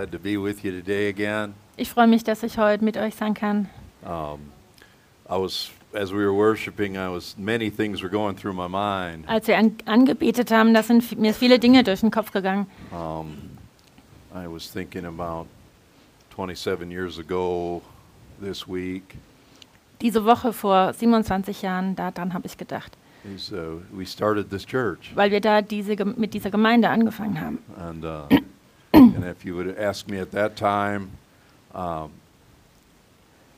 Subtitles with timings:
[0.00, 1.52] Glad to be with you today again.
[1.76, 3.68] Ich freue mich, dass ich heute mit euch sein kann.
[4.02, 4.40] Um,
[5.28, 9.28] I was, as we were worshiping, I was many things were going through my mind.
[9.28, 12.66] Als wir an, angebetet haben, da sind mir viele Dinge durch den Kopf gegangen.
[12.90, 13.58] Um,
[14.34, 15.48] I was thinking about
[16.34, 17.82] 27 years ago
[18.40, 19.18] this week.
[20.00, 25.14] Diese Woche vor 27 Jahren, daran habe ich gedacht, Is, uh, we started this church,
[25.14, 27.58] weil wir da diese, mit dieser Gemeinde angefangen haben.
[27.76, 28.26] and uh,
[28.92, 31.10] and if you would ask me at that time
[31.74, 32.10] um,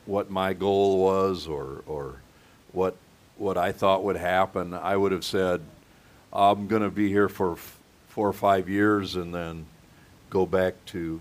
[0.07, 2.17] what my goal was or or
[2.73, 2.95] what
[3.39, 5.61] what I thought would happen, I would have said
[6.33, 7.79] I'm going to be here for f-
[8.09, 9.67] four or five years and then
[10.31, 11.21] go back to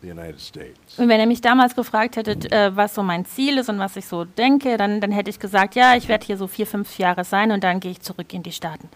[0.00, 0.98] the United States.
[0.98, 3.96] Und wenn ihr mich damals gefragt hättet, äh, was so mein Ziel ist und was
[3.96, 6.98] ich so denke, dann, dann hätte ich gesagt, ja, ich werde hier so vier, fünf
[6.98, 8.88] Jahre sein und dann gehe ich zurück in die Staaten.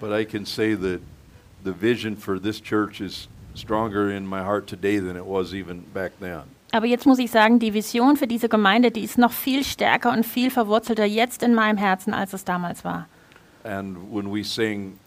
[0.00, 1.00] But I can say that
[1.64, 5.84] the vision for this church is stronger in my heart today than it was even
[5.92, 6.42] back then.
[6.72, 10.12] Aber jetzt muss ich sagen, die Vision für diese Gemeinde, die ist noch viel stärker
[10.12, 13.06] und viel verwurzelter jetzt in meinem Herzen, als es damals war.
[13.64, 14.98] And when we sing,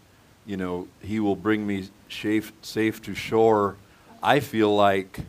[0.46, 3.76] you know, He will bring me safe, safe to shore,
[4.24, 5.22] I feel like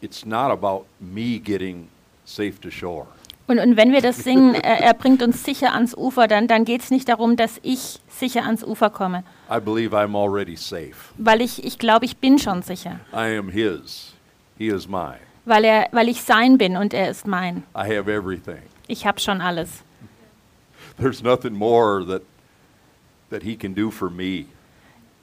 [0.00, 1.88] it's not about me getting
[2.24, 3.06] safe to shore.
[3.46, 6.64] Und, und wenn wir das singen, er, er bringt uns sicher ans Ufer, dann, dann
[6.64, 9.24] geht es nicht darum, dass ich sicher ans Ufer komme.
[9.50, 11.12] I believe I'm already safe.
[11.16, 13.00] Weil ich, ich glaube, ich bin schon sicher.
[13.12, 14.12] I am His.
[14.58, 15.20] He is mine.
[15.44, 17.62] Weil, er, weil ich sein bin und er ist mein.
[17.74, 18.60] I have everything.
[18.86, 19.82] Ich habe schon alles.
[20.98, 22.22] There's nothing more that,
[23.30, 24.46] that He can do for me.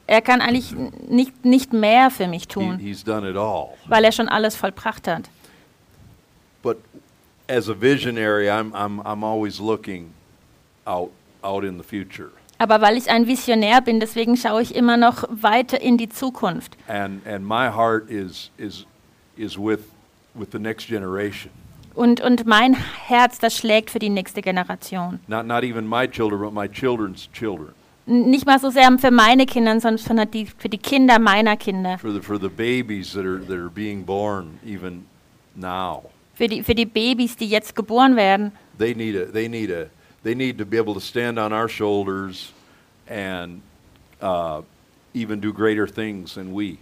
[0.07, 0.71] Er kann eigentlich
[1.07, 3.73] nicht, nicht mehr für mich He, tun, he's done it all.
[3.87, 5.29] weil er schon alles vollbracht hat.
[6.61, 6.77] But
[7.47, 10.13] as a visionary, I'm, I'm, I'm always looking
[10.87, 11.11] out,
[11.43, 12.31] out in the future.
[12.57, 16.77] Aber weil ich ein Visionär bin, deswegen schaue ich immer noch weiter in die Zukunft.
[16.87, 18.85] And, and my heart is, is,
[19.35, 19.79] is with,
[20.33, 21.51] with the next generation.
[21.95, 22.75] Und, und mein
[23.07, 25.19] Herz, das schlägt für die nächste Generation.
[25.27, 27.73] Not, not even my children, but my children's children.
[28.07, 31.97] Nicht mal so sehr für meine Kinder, sondern für die, für die Kinder meiner Kinder.
[31.97, 35.05] For the, for the babies that are, that are being born even
[35.55, 36.03] now.
[36.35, 38.51] Für die, für die Babys, die jetzt geboren werden.
[38.77, 39.85] They need, a, they, need a,
[40.25, 42.51] they need to be able to stand on our shoulders
[43.07, 43.61] and
[44.21, 44.63] uh,
[45.13, 46.79] even do greater things than we.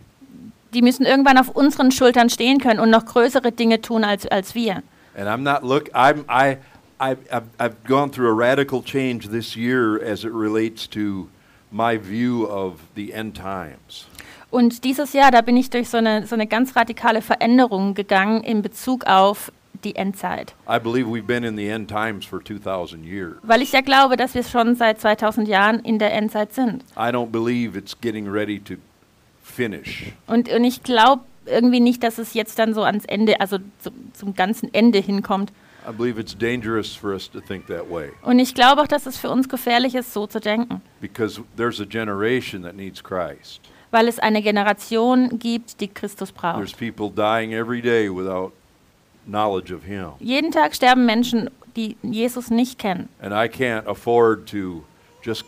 [0.73, 4.55] Die müssen irgendwann auf unseren Schultern stehen können und noch größere Dinge tun als, als
[4.55, 4.81] wir.
[5.15, 5.89] And I'm not look.
[5.93, 6.57] I'm I.
[6.99, 7.17] I've,
[7.59, 11.27] I've, gone through a radical change this year as it relates to
[11.69, 14.07] my view of the end times.
[14.51, 18.41] Und dieses Jahr, da bin ich durch so eine, so eine ganz radikale Veränderung gegangen
[18.43, 19.51] in Bezug auf
[19.83, 20.53] die Endzeit.
[20.69, 23.35] I believe we've been in the end times for 2,000 years.
[23.43, 26.83] Weil ich ja glaube, dass wir schon seit 2000 Jahren in der Endzeit sind.
[26.95, 28.75] I don't believe it's getting ready to
[29.43, 30.11] finish.
[30.27, 33.93] Und, und ich glaube irgendwie nicht, dass es jetzt dann so ans Ende, also zum,
[34.13, 35.51] zum ganzen Ende hinkommt.
[35.85, 39.05] I believe it's dangerous for us to think that way Und ich glaube auch, dass
[39.05, 40.81] es für uns gefährlich ist, so zu denken.
[41.01, 43.59] because there's a generation that needs Christ.
[43.91, 46.61] Weil es eine Generation gibt, die Christus braucht.
[49.25, 50.13] Knowledge of Him.
[50.19, 53.09] Jeden Tag sterben Menschen, die Jesus nicht kennen.
[53.21, 54.83] And I can't afford to
[55.23, 55.45] just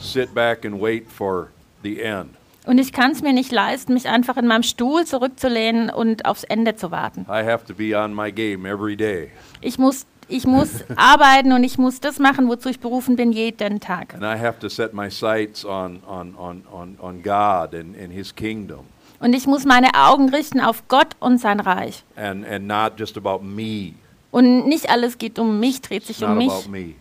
[0.00, 1.48] sit back and wait for
[1.82, 2.30] the end.
[2.66, 6.44] Und ich kann es mir nicht leisten, mich einfach in meinem Stuhl zurückzulehnen und aufs
[6.44, 7.22] Ende zu warten.
[7.22, 9.30] I have to be on my game every day.
[9.62, 13.80] Ich muss, ich muss arbeiten und ich muss das machen, wozu ich berufen bin, jeden
[13.80, 14.12] Tag.
[14.12, 18.12] And I have to set my sights on, on, on, on, on God and, and
[18.12, 18.84] His kingdom
[19.20, 22.04] Und ich muss meine Augen richten auf Gott und sein Reich.
[22.16, 23.94] and, and not just about me.
[24.30, 26.52] Und nicht alles geht um mich, dreht sich It's um not mich.
[26.52, 26.94] about me.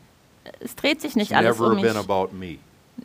[0.59, 1.83] Es dreht sich It's nicht alles never um mich.
[1.83, 2.57] been about me.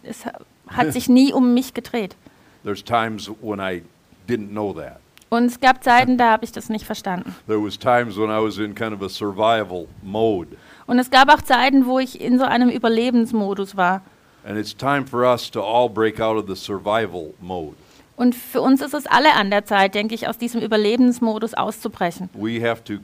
[0.03, 0.25] Es
[0.69, 2.17] hat sich nie um mich gedreht.
[2.65, 3.83] There's times when I
[4.29, 4.99] didn't know that.
[5.29, 7.35] Und es gab Zeiten, da habe ich das nicht verstanden.
[7.47, 10.57] There was times when I was in kind of a survival mode.
[10.87, 14.03] Und es gab auch Zeiten, wo ich in so einem Überlebensmodus war.
[14.45, 17.77] And it's time for us to all break out of the survival mode.
[18.17, 22.29] Und für uns ist es alle an der Zeit, denke ich, aus diesem Überlebensmodus auszubrechen.
[22.35, 22.95] We have to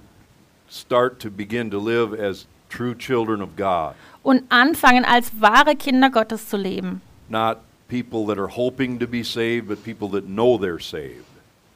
[0.71, 6.11] start to begin to live as true children of God, Und anfangen, als wahre Kinder
[6.11, 7.01] Gottes zu leben.
[7.29, 7.59] not
[7.89, 11.25] people that are hoping to be saved, but people that know they're saved.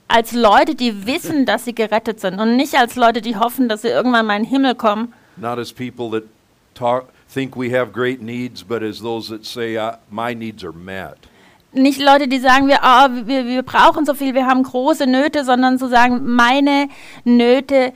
[0.09, 2.39] Als Leute, die wissen, dass sie gerettet sind.
[2.39, 5.15] Und nicht als Leute, die hoffen, dass sie irgendwann mal in den Himmel kommen.
[5.39, 6.29] Not as people that
[6.75, 10.75] talk, think we have great needs, but as those that say, "I- My needs are
[10.75, 11.17] met.
[11.73, 15.45] Nicht Leute, die sagen, wir, ah, wir, wir brauchen so viel, wir haben große Nöte,
[15.45, 16.89] sondern zu sagen, meine
[17.25, 17.93] Nöte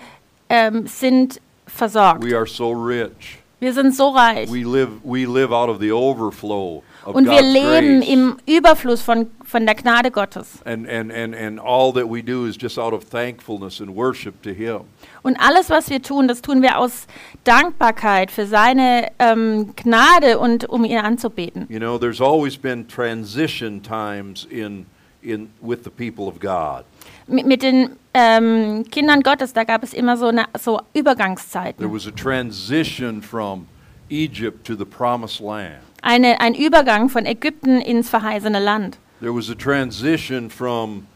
[0.49, 2.25] ähm, sind versorgt.
[2.25, 3.39] We are so rich.
[3.61, 4.51] Wir sind so reich.
[4.51, 6.83] We live, we live out of the overflow
[7.15, 10.61] Und wir leben im Überfluss von, von der Gnade Gottes.
[10.65, 14.43] and, and, and, and all that we do is just out of thankfulness and worship
[14.43, 14.81] to Him.
[15.23, 17.07] Und alles, was wir tun, das tun wir aus
[17.45, 21.67] Dankbarkeit für seine ähm, Gnade und um ihn anzubeten.
[21.69, 24.87] You know, there's always been transition times in,
[25.23, 26.85] in, with the people of God.
[27.29, 31.93] Mit, mit den ähm, Kindern Gottes, da gab es immer so, eine, so There Übergangszeiten.
[31.93, 33.67] was a transition from
[34.09, 35.79] Egypt to the promised land.
[36.09, 38.97] Eine, ein Übergang von Ägypten ins verheißene Land.
[39.21, 41.09] There was a transition from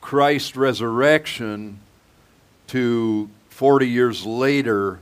[0.00, 1.78] Christ's resurrection
[2.66, 4.98] to 40 years later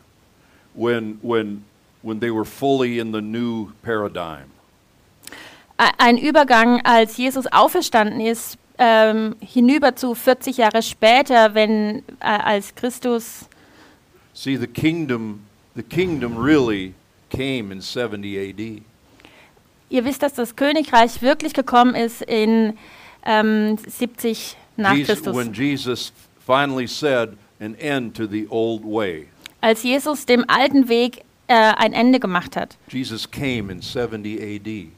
[0.75, 1.65] when, when,
[2.03, 4.51] when they were fully in the new paradigm.
[5.79, 12.75] Ein Übergang, als Jesus auferstanden ist, ähm, hinüber zu 40 Jahre später, wenn äh, als
[12.75, 13.49] Christus
[14.35, 16.93] See, the kingdom, the kingdom really
[17.31, 18.83] came in 70 AD.
[19.91, 22.77] Ihr wisst, dass das Königreich wirklich gekommen ist in
[23.25, 25.37] ähm, 70 nach Jesus- Christus.
[25.37, 26.13] when Jesus
[26.45, 27.31] finally said,
[27.61, 29.29] an end to the old way.
[29.61, 34.89] Als Jesus dem alten Weg äh, ein Ende gemacht hat, Jesus came in 70 AD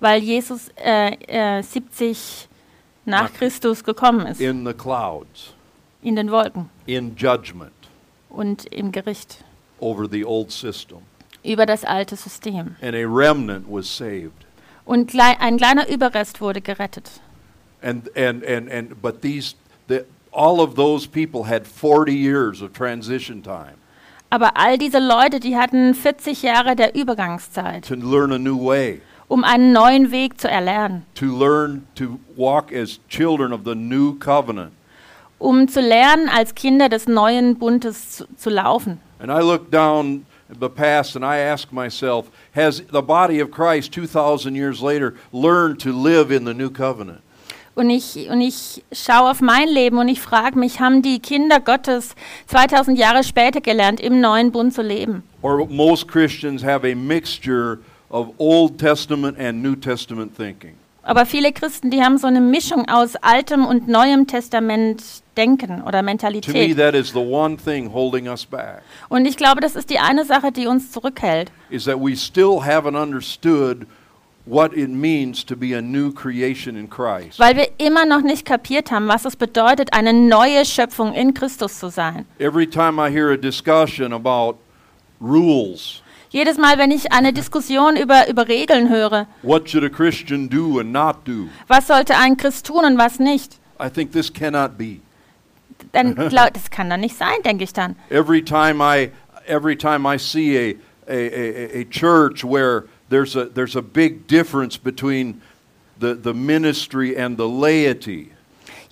[0.00, 2.48] weil Jesus äh, äh, 70
[3.04, 5.54] nach Nach- Christus gekommen ist, in the clouds,
[6.02, 6.68] in den Wolken.
[6.86, 7.72] In judgment.
[8.28, 9.44] Und im Gericht.
[9.78, 10.98] Over the old system.
[11.44, 12.76] Über das alte System.
[12.80, 14.46] And a remnant was saved.
[14.84, 17.20] Und klei ein kleiner Überrest wurde gerettet.
[17.82, 19.54] And, and, and, and, but these,
[19.88, 23.76] the, all of those people had 40 years of transition time
[24.30, 29.02] Aber all diese Leute, die hatten 40 Jahre der Übergangszeit, to learn a new way,
[29.28, 34.14] um einen neuen Weg zu erlernen, to learn to walk as children of the new
[34.18, 34.72] covenant.
[35.38, 39.00] um zu lernen, als Kinder des neuen Bundes zu, zu laufen.
[39.18, 40.24] And I look down
[40.58, 45.80] the past and I ask myself, has the body of Christ 2,000 years later learned
[45.80, 47.22] to live in the new covenant?
[47.74, 51.58] Und ich, und ich schaue auf mein Leben und ich frage mich, haben die Kinder
[51.58, 52.14] Gottes
[52.48, 55.22] 2000 Jahre später gelernt, im neuen Bund zu leben?
[55.40, 57.78] Or most Christians have a mixture
[58.10, 60.74] of Old Testament and New Testament thinking.
[61.04, 65.02] Aber viele Christen, die haben so eine Mischung aus Altem und Neuem Testament
[65.36, 66.76] Denken oder Mentalität.
[66.76, 70.24] that is the one thing holding us back, Und ich glaube, das ist die eine
[70.24, 71.50] Sache, die uns zurückhält.
[71.70, 73.86] is that we still haven't understood
[74.44, 77.38] what it means to be a new creation in Christ.
[77.38, 81.78] Weil wir immer noch nicht kapiert haben, was es bedeutet, eine neue Schöpfung in Christus
[81.78, 82.26] zu sein.
[82.38, 84.58] Every time I hear a discussion about
[85.20, 86.01] rules,
[86.32, 90.80] Jedes Mal, wenn ich eine Diskussion über, über Regeln höre, what should a Christian do
[90.80, 94.78] and not do, was sollte ein Christ tun und was nicht, I think this cannot
[94.78, 95.00] be.
[95.92, 97.96] dann glaub, das kann doch nicht sein, denke ich dann.
[98.08, 99.10] Every time I,
[99.46, 100.74] every time I see a,
[101.06, 105.42] a, a, a church where there's a, there's a big difference between
[106.00, 108.31] the, the ministry and the laity,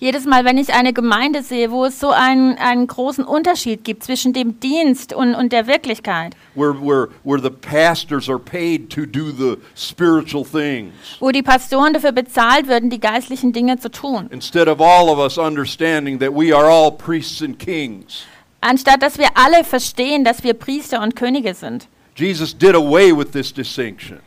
[0.03, 4.03] Jedes Mal, wenn ich eine Gemeinde sehe, wo es so einen, einen großen Unterschied gibt
[4.03, 9.05] zwischen dem Dienst und, und der Wirklichkeit, where, where, where the pastors are paid to
[9.05, 14.27] do the spiritual things, wo die Pastoren dafür bezahlt würden, die geistlichen Dinge zu tun,
[14.31, 18.23] instead of all of us understanding that we are all priests and kings.
[18.61, 21.87] anstatt dass wir alle verstehen, dass wir Priester und Könige sind.
[22.15, 24.17] Jesus did away with this distinction.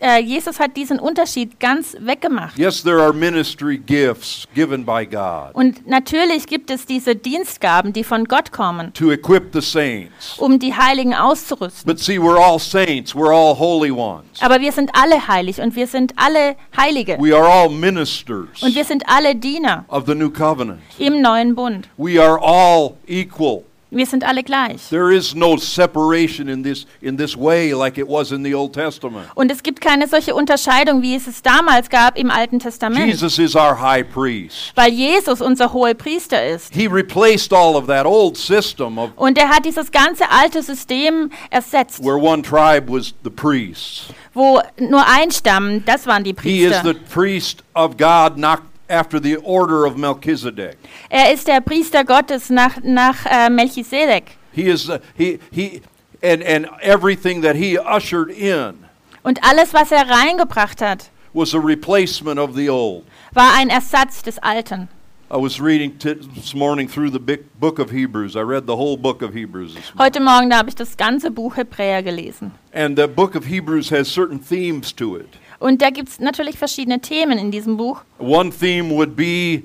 [0.00, 2.56] Äh, Jesus hat diesen Unterschied ganz weggemacht.
[2.56, 8.04] Yes, there are ministry gifts given by God Und natürlich gibt es diese Dienstgaben, die
[8.04, 10.38] von Gott kommen, to equip the saints.
[10.38, 11.86] um die Heiligen auszurüsten.
[11.86, 14.24] But see, we're all saints, we're all holy ones.
[14.40, 17.16] Aber wir sind alle heilig und wir sind alle Heilige.
[17.18, 20.80] We are all ministers Und wir sind alle Diener of the new covenant.
[20.98, 21.88] im neuen Bund.
[21.96, 23.64] We are all equal.
[23.94, 24.80] Wir sind alle gleich.
[24.90, 28.72] There is no separation in this in this way like it was in the Old
[28.72, 29.26] Testament.
[29.34, 33.06] Und es gibt keine solche Unterscheidung, wie es es damals gab im Alten Testament.
[33.06, 34.72] Jesus is our high priest.
[34.74, 36.74] Weil Jesus unser hoher Priester ist.
[36.74, 41.30] He replaced all of that old system of Und er hat dieses ganze alte System
[41.50, 44.08] ersetzt, where one tribe was the priests.
[44.32, 47.00] wo nur ein Stamm, das waren die He is the Priester.
[47.12, 48.60] priest of God not
[48.94, 50.76] after the order of Melchizedek.
[51.10, 54.36] Er ist der Priester Gottes nach, nach äh, Melchisedek.
[54.52, 55.82] He is uh, he he
[56.22, 58.84] and and everything that he ushered in
[59.24, 63.04] Und alles, was er reingebracht hat, was a replacement of the old.
[63.32, 64.88] war ein Ersatz des Alten.
[65.30, 68.36] I was reading this morning through the big book of Hebrews.
[68.36, 69.74] I read the whole book of Hebrews.
[69.98, 72.52] Heute Morgen habe ich das ganze Buch Hebräer gelesen.
[72.72, 75.28] And the book of Hebrews has certain themes to it.
[75.58, 78.02] Und da gibt es natürlich verschiedene Themen in diesem Buch.
[78.18, 79.62] One theme would be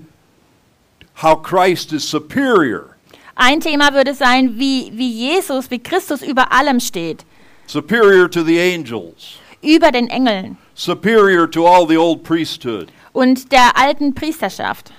[1.22, 2.96] how Christ is superior.
[3.36, 7.26] Ein Thema würde sein, wie, wie Jesus, wie Christus über allem steht.
[7.68, 12.90] superior to the angels, über den Engeln superior to all the old priesthood.
[13.14, 14.92] und der alten Priesterschaft.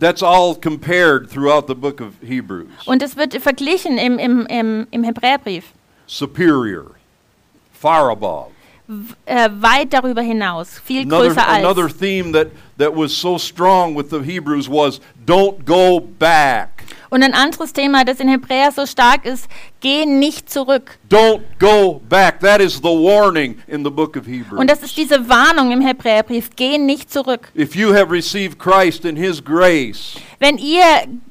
[0.00, 2.68] That's all compared throughout the book of Hebrews.
[2.86, 5.64] Und es wird verglichen im, im, im, im Hebräerbrief.
[6.06, 6.92] Superior,
[7.72, 8.53] far above.
[9.24, 11.64] Äh, weit darüber hinaus, viel Another, größer als.
[11.64, 16.83] another theme that, that was so strong with the Hebrews was don't go back.
[17.10, 19.46] Und ein anderes Thema, das in Hebräer so stark ist,
[19.80, 20.98] geh nicht zurück.
[21.10, 22.40] Don't go back.
[22.40, 24.58] That is the warning in the book of Hebrews.
[24.58, 27.50] Und das ist diese Warnung im Hebräerbrief, geh nicht zurück.
[27.56, 30.84] if you have received Christ in His grace, Wenn ihr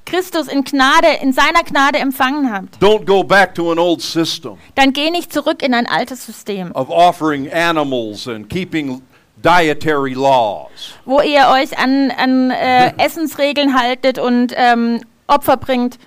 [0.05, 4.57] Christus in Gnade, in seiner Gnade empfangen habt, don't go back to an old system
[4.75, 9.01] dann geh nicht zurück in ein altes System, of offering animals and keeping
[9.41, 10.69] dietary laws.
[11.05, 15.01] wo ihr euch an, an äh, Essensregeln haltet und ähm,
[15.33, 15.97] Opfer bringt.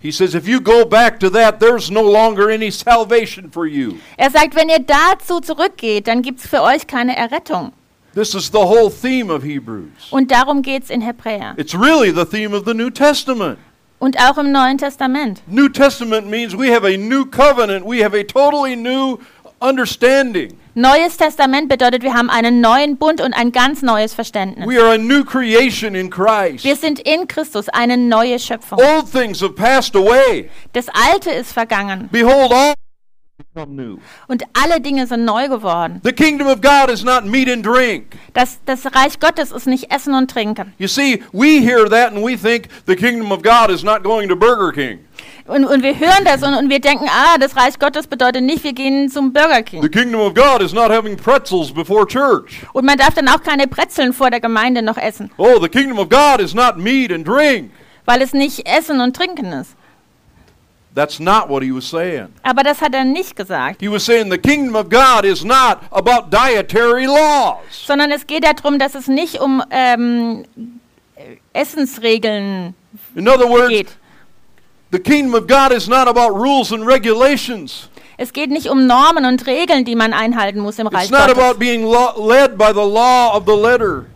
[0.00, 3.98] He says, if you go back to that, there's no longer any salvation for you.
[4.18, 7.72] Er sagt, wenn ihr dazu zurückgeht, dann gibt es für euch keine Errettung.
[8.14, 10.10] This is the whole theme of Hebrews.
[10.10, 11.54] Und darum geht es in Hebräer.
[11.56, 13.58] It's really the theme of the New Testament.
[13.98, 15.42] Und auch im Neuen Testament.
[15.46, 19.18] New Testament means we have a new covenant, we have a totally new
[19.60, 20.52] understanding.
[20.76, 24.66] Neues Testament bedeutet, wir haben einen neuen Bund und ein ganz neues Verständnis.
[24.66, 26.64] We are a new creation in Christ.
[26.64, 28.80] Wir sind in Christus eine neue Schöpfung.
[28.80, 30.50] Old things have passed away.
[30.72, 32.74] Das Alte ist vergangen Behold, all
[34.26, 36.00] und alle Dinge sind neu geworden.
[36.02, 38.16] The kingdom of God is not meat and drink.
[38.32, 40.72] Das, das Reich Gottes ist nicht Essen und Trinken.
[40.78, 44.28] You see, we hear that and we think the kingdom of God is not going
[44.28, 45.00] to Burger King.
[45.46, 48.64] Und, und wir hören das und, und wir denken, ah, das Reich Gottes bedeutet nicht,
[48.64, 49.90] wir gehen zum Burger The King.
[49.90, 52.62] kingdom of God is not having pretzels before church.
[52.72, 55.98] Und man darf dann auch keine Brezeln vor der Gemeinde noch essen, Oh, the kingdom
[55.98, 57.70] of God is not meat and drink.
[58.06, 59.72] weil es nicht Essen und Trinken ist.
[60.94, 62.28] That's not what he was saying.
[62.42, 65.78] Aber das hat er nicht gesagt, He was saying the kingdom of God is not
[65.90, 67.56] about dietary laws.
[67.86, 70.44] sondern es geht darum, dass es nicht um ähm,
[71.52, 72.74] Essensregeln
[73.14, 73.88] In other words, geht.
[74.90, 77.88] The kingdom of God is not about rules and regulations.
[78.16, 81.28] Es geht nicht um Normen und Regeln, die man einhalten muss im Reich It's not
[81.30, 81.58] about Gottes.
[81.58, 84.06] being lo- led by the law of the letter.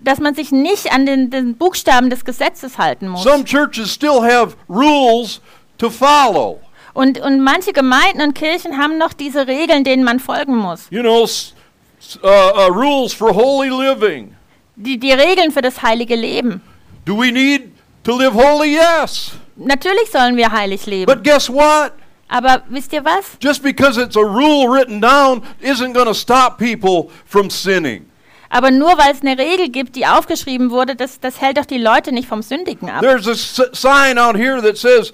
[0.00, 3.22] Dass man sich nicht an den, den Buchstaben des Gesetzes halten muss.
[3.22, 5.40] Some churches still have rules
[5.78, 6.60] to follow.
[6.92, 10.86] Und, und manche Gemeinden und Kirchen haben noch diese Regeln, denen man folgen muss.
[10.90, 14.34] You know, uh, uh, rules for holy living.
[14.76, 16.62] Die, die Regeln für das heilige Leben.
[17.06, 17.70] Do we need
[18.04, 18.74] to live holy?
[18.74, 19.32] Yes.
[19.66, 21.06] Natürlich sollen wir heilig leben.
[21.12, 21.92] But guess what?
[22.28, 23.36] Aber wisst ihr was?
[23.42, 28.06] Just because it's a rule written down isn't going to stop people from sinning.
[28.48, 31.78] Aber nur weil es eine Regel gibt, die aufgeschrieben wurde, das, das hält doch die
[31.78, 33.00] Leute nicht vom Sündigen ab.
[33.02, 33.34] There's a
[33.72, 35.12] sign out here that says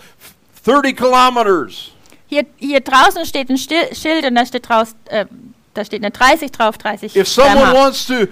[0.64, 1.90] 30 kilometers.
[2.28, 5.26] Hier, hier draußen steht ein Stil- Schild und da steht, draus, äh,
[5.74, 8.26] da steht eine 30 drauf, 30 If someone wants to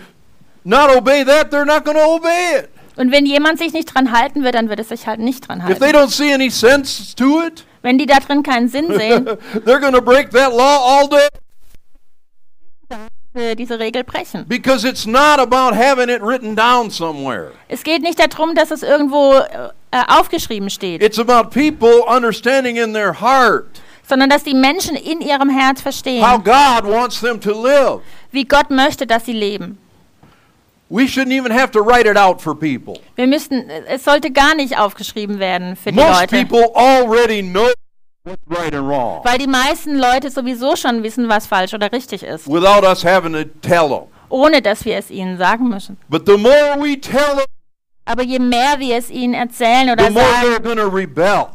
[0.65, 2.71] not obey that, they're not going to obey it.
[2.97, 5.61] Und wenn jemand sich nicht dran halten wird, dann wird es sich halt nicht dran
[5.69, 5.97] If they halten.
[5.99, 9.27] don't see any sense to it, Wenn die da drin keinen Sinn sehen,
[9.65, 11.27] they're going to break that law all day
[13.35, 14.45] äh, diese Regel brechen.
[14.47, 17.51] because it's not about having it written down somewhere.
[17.69, 19.71] Es geht nicht darum, dass es irgendwo äh,
[20.09, 23.67] aufgeschrieben steht, It's about people understanding in their heart
[24.07, 28.03] sondern dass die Menschen in ihrem Herz how verstehen, God wants them to live.
[28.33, 29.79] wie Gott möchte, dass sie leben.
[30.91, 33.01] We shouldn't even have to write it out for people.
[33.17, 37.69] Wir müssten, es sollte gar nicht aufgeschrieben werden für die Most Leute, people already know
[38.25, 42.23] what's right and wrong weil die meisten Leute sowieso schon wissen, was falsch oder richtig
[42.23, 44.03] ist, without us having to tell them.
[44.29, 45.97] ohne dass wir es ihnen sagen müssen.
[46.09, 47.47] But the more we tell them,
[48.05, 51.47] Aber je mehr wir es ihnen erzählen the oder more they're sagen, going to rebel.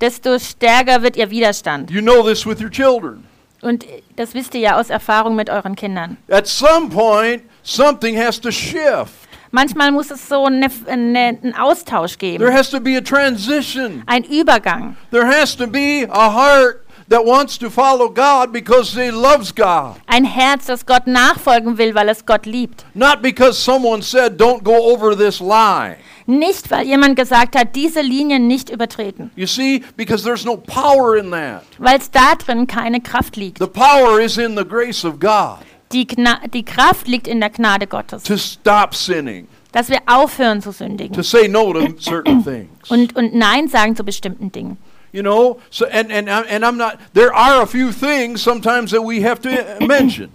[0.00, 1.90] desto stärker wird ihr Widerstand.
[1.92, 3.24] You know this with your children.
[3.62, 6.16] Und das wisst ihr ja aus Erfahrung mit euren Kindern.
[6.28, 9.12] At some point, something has to shift.
[9.50, 14.02] Manchmal muss es so eine, eine, einen Austausch There geben, has to be a transition.
[14.06, 14.96] ein Übergang.
[15.10, 19.96] There has to be a heart that wants to follow God because he loves God,
[20.06, 22.84] Ein Herz, das Gott nachfolgen will, weil es Gott liebt.
[22.94, 25.96] not because someone said, don't go over this line.
[26.26, 29.30] Nicht, weil jemand gesagt hat, diese Linien nicht übertreten.
[29.36, 31.62] You see, because there's no power in that.
[31.78, 33.58] Weil es da drin keine Kraft liegt.
[33.58, 35.58] The power is in the grace of God
[35.94, 38.24] Die, Gna die Kraft liegt in der Gnade Gottes.
[38.24, 41.22] to stop sinning, Dass wir aufhören zu to sündigen.
[41.22, 42.68] say no to certain things.
[42.90, 44.76] Und, und Nein sagen zu bestimmten Dingen.
[45.12, 46.98] You know, so and and and I'm not.
[47.14, 50.28] There are a few things sometimes that we have to uh, mention.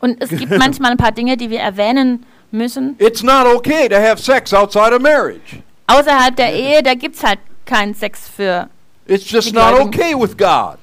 [0.00, 2.96] Und es gibt manchmal ein paar Dinge, die wir erwähnen müssen.
[2.98, 5.62] It's not okay to have sex outside of marriage.
[5.86, 8.68] Außerhalb der Ehe, da gibt es halt keinen Sex für.
[9.06, 10.78] It's just not okay with God.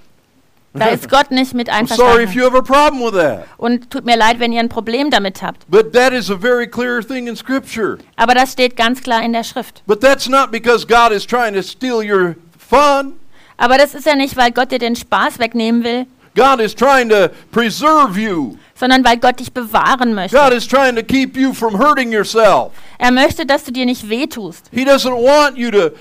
[0.78, 2.34] Da ist Gott nicht mit sorry if einverstanden.
[2.34, 3.46] you have a problem with that.
[3.58, 5.70] Und tut mir leid, wenn ihr ein Problem damit habt.
[5.70, 7.98] But that is a very clear thing in Scripture.
[8.16, 9.84] Aber das steht ganz klar in der Schrift.
[9.86, 13.14] But that's not because God is trying to steal your fun.
[13.58, 16.06] Aber das ist ja nicht, weil Gott dir den Spaß wegnehmen will,
[16.36, 18.58] God is trying to preserve you.
[18.78, 20.36] sondern weil Gott dich bewahren möchte.
[20.38, 22.74] God is trying to keep you from hurting yourself.
[22.98, 24.66] Er möchte, dass du dir nicht wehtust.
[24.72, 25.92] He doesn't want you to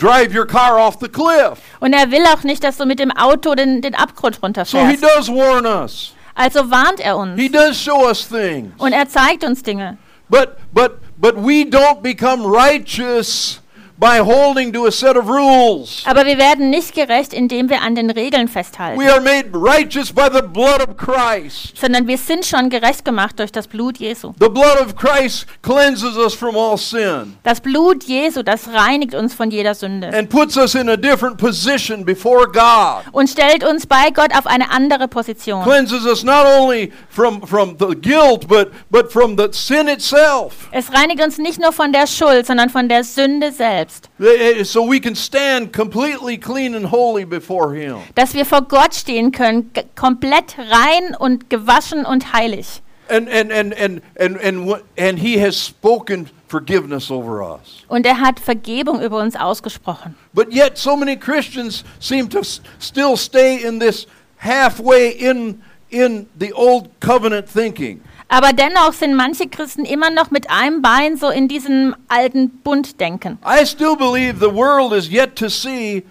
[0.00, 1.58] drive your car off the cliff.
[1.80, 4.46] Und er will auch nicht, dass du mit dem Auto den, den Abgrund So he
[4.46, 5.02] runterfährst.
[5.02, 6.14] does warn us.
[6.34, 7.38] Also warnt er uns.
[7.40, 8.72] He does show us things.
[8.78, 9.98] Und er zeigt uns Dinge.
[10.28, 13.60] But but but we don't become righteous
[14.00, 16.02] by holding to a set of rules.
[16.06, 18.98] Aber wir werden nicht gerecht, indem wir an den Regeln festhalten.
[18.98, 21.76] We are made righteous by the blood of Christ.
[21.76, 24.32] sondern wir sind schon gerecht gemacht durch das Blut Jesu.
[24.40, 29.34] The blood of Christ cleanses us from all sin Das Blut Jesu, das reinigt uns
[29.34, 33.04] von jeder Sünde and puts us in a different position before God.
[33.12, 35.62] und stellt uns bei Gott auf eine andere Position.
[35.62, 40.68] Cleanses us not only from from the guilt but but from the sin itself.
[40.72, 43.89] Es reinigt uns nicht nur von der Schuld, sondern von der Sünde selbst,
[44.20, 47.96] Eh, So we can stand completely clean and holy before him.
[48.14, 52.82] dass wir vor Gott stehen können, komplett rein und gewaschen und heilig.
[53.08, 57.82] And and and and and and and he has spoken forgiveness over us.
[57.88, 60.14] Und er hat Vergebung über uns ausgesprochen.
[60.32, 62.42] But yet so many Christians seem to
[62.78, 64.06] still stay in this
[64.38, 68.00] halfway in in the old covenant thinking.
[68.32, 73.00] Aber dennoch sind manche Christen immer noch mit einem Bein so in diesem alten Bund
[73.00, 73.38] denken.
[73.44, 76.04] I still believe the world is yet to see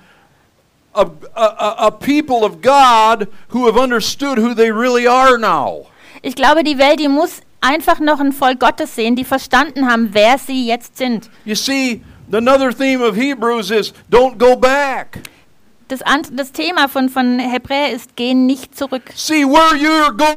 [0.93, 5.85] a, a, a- people of God who have understood who they really are now.
[6.21, 10.09] Ich glaube, die Welt, die muss einfach noch ein Volk Gottes sehen, die verstanden haben,
[10.11, 11.29] wer sie jetzt sind.
[11.45, 12.01] You see,
[12.33, 15.19] another theme of Hebrews is don't go back.
[15.87, 16.01] Das,
[16.33, 19.03] das Thema von, von Hebräer ist, gehen nicht zurück.
[19.15, 20.35] See where you're going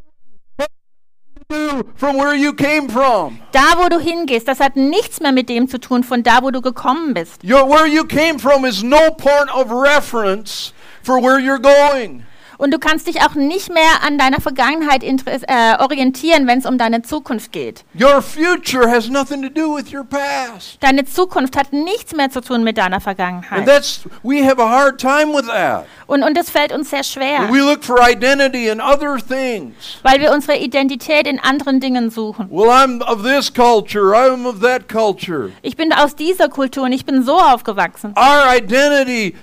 [1.96, 3.38] from where you came from.
[3.52, 6.50] Da, wo du hingehst, das hat nichts mehr mit dem zu tun, von da, wo
[6.50, 7.42] du gekommen bist.
[7.44, 12.24] Your, where you came from is no point of reference for where you're going.
[12.62, 16.78] Und du kannst dich auch nicht mehr an deiner Vergangenheit äh, orientieren, wenn es um
[16.78, 17.84] deine Zukunft geht.
[18.00, 20.76] Your future has nothing to do with your past.
[20.78, 23.66] Deine Zukunft hat nichts mehr zu tun mit deiner And Vergangenheit.
[23.66, 25.86] that's we have a hard time with that.
[26.06, 29.74] Und, und das fällt uns sehr schwer, We look for identity in other things.
[30.04, 32.46] weil wir unsere Identität in anderen Dingen suchen.
[32.48, 35.50] Well, I'm of this culture, I'm of that culture.
[35.62, 38.14] Ich bin aus dieser Kultur und ich bin so aufgewachsen.
[38.16, 39.34] Our identity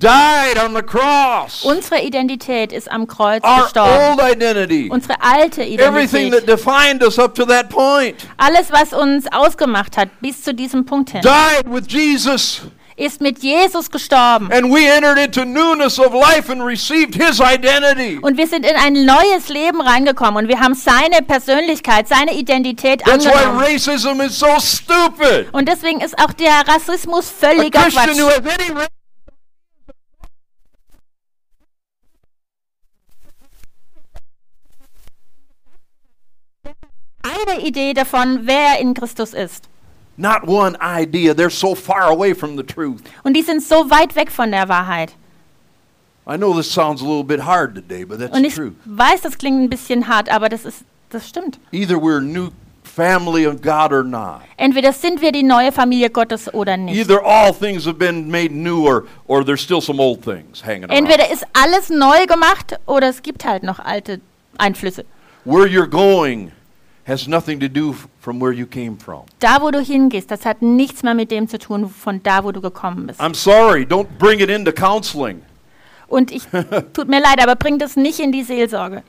[0.00, 1.64] died on the cross.
[1.64, 3.92] Unsere Identität ist am Kreuz Our gestorben.
[4.10, 4.88] old identity.
[4.90, 6.48] Unsere alte Everything that Identität.
[6.48, 11.10] defined us up to that point Alles, was uns ausgemacht hat, bis zu diesem Punkt
[11.10, 12.62] hin, died with Jesus.
[12.96, 14.52] ist mit Jesus gestorben.
[14.52, 18.18] And we entered into newness of life and received his identity.
[18.22, 23.02] Und wir sind in ein neues Leben reingekommen und wir haben seine Persönlichkeit, seine Identität
[23.04, 23.64] That's why angenommen.
[23.64, 25.48] racism is so stupid.
[25.52, 28.16] Und deswegen ist auch der Rassismus völliger Quatsch.
[37.46, 39.68] Has any ra- Eine Idee davon, wer in Christus ist.
[40.16, 41.34] not one idea.
[41.34, 43.02] They're so far away from the truth.
[43.24, 45.14] Und die sind so weit weg von der Wahrheit.
[46.26, 48.74] I know this sounds a little bit hard today, but that's Und ich truth.
[48.86, 51.58] weiß, das klingt ein bisschen hart, aber das ist, das stimmt.
[51.72, 52.48] Either we're new
[52.82, 54.40] family of God or not.
[54.56, 56.96] Entweder sind wir die neue Familie Gottes oder nicht.
[56.96, 60.84] Either all things have been made new or, or there's still some old things hanging
[60.84, 60.96] around.
[60.96, 64.20] Entweder ist alles neu gemacht oder es gibt halt noch alte
[64.56, 65.04] Einflüsse.
[65.44, 66.52] Where you're going
[67.06, 69.22] has nothing to do from where you came from.
[69.38, 72.52] Da, wo du hingehst, das hat nichts mehr mit dem zu tun, von da, wo
[72.52, 73.20] du gekommen bist.
[73.20, 75.42] I'm sorry, don't bring it into counseling.
[76.08, 76.44] Und ich,
[76.92, 79.02] tut mir leid, aber bring das nicht in die Seelsorge.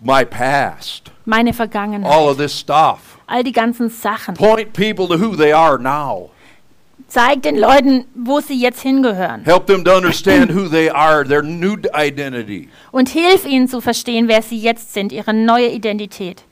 [0.00, 3.18] My past, Meine Vergangenheit, all of this stuff.
[3.26, 4.34] all die ganzen Sachen.
[4.34, 6.30] Point people to who they are now.
[7.08, 9.44] Zeig den Leuten, wo sie jetzt hingehören.
[9.44, 12.68] Help them to understand who they are, their new identity.
[12.90, 16.42] Und hilf ihnen zu verstehen, wer sie jetzt sind, ihre neue Identität.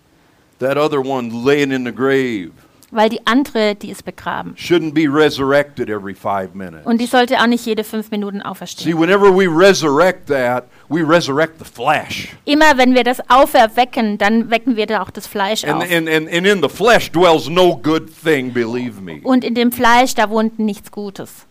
[0.63, 2.53] That other one laying in the grave
[2.95, 4.55] Weil die andere, die ist begraben.
[4.57, 6.85] shouldn't be resurrected every five minutes.
[6.85, 9.01] Und die sollte auch nicht jede fünf Minuten See, auferstehen.
[9.01, 12.29] whenever we resurrect that, we resurrect the flesh.
[12.45, 15.83] Immer wenn wir das auferwecken, dann wecken wir da auch das Fleisch And, auf.
[15.91, 19.21] and, and, and in the flesh dwells no good thing, believe me.
[19.25, 21.47] Und in dem Fleisch, da wohnt nichts Gutes.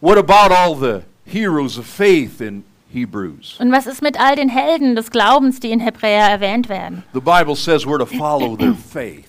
[0.00, 3.56] What about all the heroes of faith in Hebrews.
[3.58, 7.02] Und was ist mit all den Helden des Glaubens, die in Hebräer erwähnt werden?
[7.12, 9.28] The Bible says we're to follow their faith.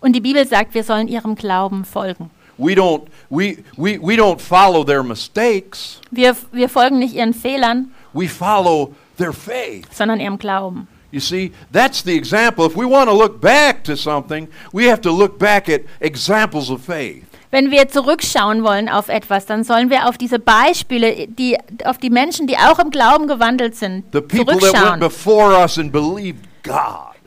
[0.00, 2.30] Und die Bibel sagt, wir sollen ihrem Glauben folgen.
[2.56, 6.00] We don't, we, we, we don't follow their mistakes.
[6.10, 7.92] Wir, wir folgen nicht ihren Fehlern.
[8.12, 9.86] We follow their faith.
[9.92, 10.86] Sondern ihrem Glauben.
[11.10, 12.66] You see, that's the example.
[12.66, 16.70] If we want to look back to something, we have to look back at examples
[16.70, 21.56] of faith wenn wir zurückschauen wollen auf etwas, dann sollen wir auf diese Beispiele, die,
[21.84, 25.00] auf die Menschen, die auch im Glauben gewandelt sind, zurückschauen.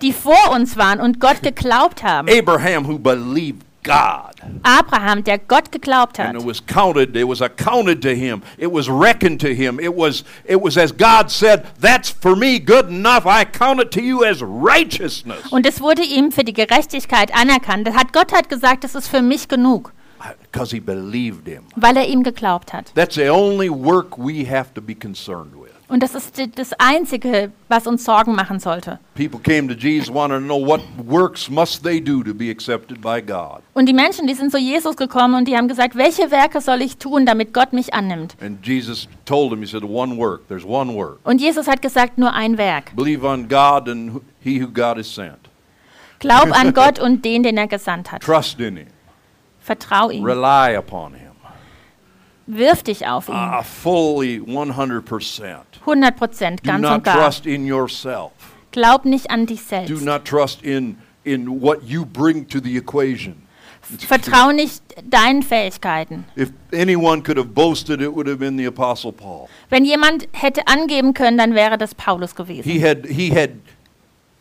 [0.01, 2.27] Die vor uns waren und Gott geglaubt haben.
[2.29, 4.35] Abraham, who believed God.
[4.63, 6.27] Abraham, der Gott geglaubt hat.
[6.27, 8.41] And it was counted, it was accounted to him.
[8.57, 9.79] It was reckoned to him.
[9.79, 13.25] It was it was as God said, that's for me good enough.
[13.25, 15.39] I count it to you as righteousness.
[15.51, 17.89] Und es wurde ihm für die Gerechtigkeit anerkannt.
[17.93, 19.93] Hat Gott hat gesagt, das ist für mich genug
[20.57, 21.63] because he believed him.
[21.75, 22.91] Weil er ihm geglaubt hat.
[22.95, 25.71] That's the only work we have to be concerned with.
[25.89, 28.99] Und das ist das einzige, was uns Sorgen machen sollte.
[33.73, 36.81] Und die Menschen, die sind zu Jesus gekommen und die haben gesagt, welche Werke soll
[36.81, 38.35] ich tun, damit Gott mich annimmt?
[38.41, 39.07] Und Jesus
[41.67, 42.91] hat gesagt, nur ein Werk.
[46.19, 48.23] Glaub an Gott und den, den er gesandt hat.
[48.23, 48.87] Trust in him.
[49.67, 50.23] Vertrau ihm.
[50.23, 51.34] Rely upon him.
[52.45, 53.36] Wirf dich auf ihn.
[53.36, 55.58] Uh, fully 100%.
[55.82, 57.17] 100 Prozent, ganz Do not und gar.
[57.17, 58.32] trust in yourself.
[58.71, 59.89] Glaub nicht an dich selbst.
[59.89, 63.43] Do not trust in, in what you bring to the equation.
[63.82, 66.25] Vertrau nicht deinen Fähigkeiten.
[67.53, 67.99] Boasted,
[69.69, 72.69] Wenn jemand hätte angeben können, dann wäre das Paulus gewesen.
[72.69, 73.51] He had, he had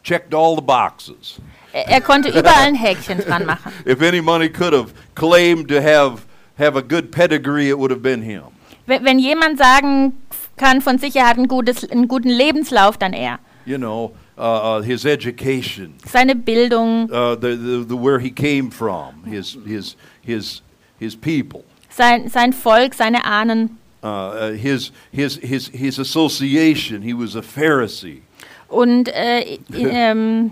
[0.07, 1.41] checked all the boxes.
[1.73, 3.73] Er konnte überall ein Häkchen dran machen.
[3.85, 6.23] If any money could have claimed to have
[6.59, 8.45] have a good pedigree, it would have been him.
[8.87, 10.13] Wenn, wenn jemand sagen
[10.57, 13.41] kann von sich, er hat ein gutes, einen guten Lebenslauf, dann er.
[13.67, 15.95] You know, uh, uh his education.
[16.07, 17.11] Seine Bildung.
[17.11, 20.63] Uh, the, the, the where he came from, his his his
[20.99, 21.65] his people.
[21.91, 23.77] Sein sein Volk, seine Ahnen.
[24.03, 27.03] Uh, uh his his his his association.
[27.03, 28.23] He was a Pharisee.
[28.69, 30.51] Und äh, ähm,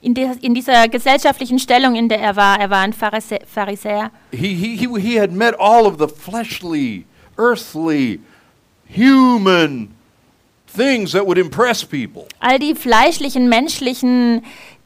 [0.00, 4.10] in, de, in, dieser gesellschaftlichen Stellung, in der er war, er war ein Pharisäer.
[4.32, 7.06] He, he, he, he had met all of the fleshly,
[7.38, 8.20] earthly,
[8.86, 9.94] human
[10.66, 12.26] things that would impress people.
[12.40, 14.42] All die fleischlichen, menschlichen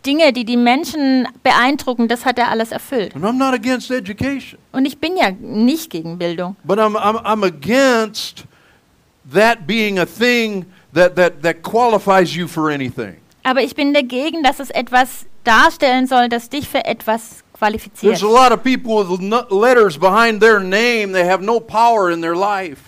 [0.07, 3.15] Dinge, die die Menschen beeindrucken, das hat er alles erfüllt.
[3.15, 4.59] And I'm not against education.
[4.73, 6.57] Und ich bin ja nicht gegen Bildung.
[6.65, 8.45] But I'm, I'm, I'm against
[9.33, 13.17] that being a thing that, that, that qualifies you for anything.
[13.45, 18.19] Aber ich bin dagegen, dass es etwas darstellen soll, das dich für etwas qualifiziert.
[18.19, 19.21] There's a lot of people with
[19.51, 22.83] letters behind their name, they have no power in their life.